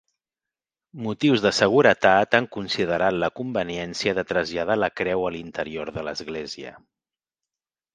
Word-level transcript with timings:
Motius 1.07 1.43
de 1.43 1.51
seguretat 1.57 2.39
han 2.39 2.49
considerat 2.57 3.19
la 3.27 3.31
conveniència 3.43 4.17
de 4.21 4.27
traslladar 4.33 4.83
la 4.85 4.93
creu 4.99 5.31
a 5.31 5.35
l'interior 5.39 5.97
de 6.01 6.11
l'església. 6.11 6.79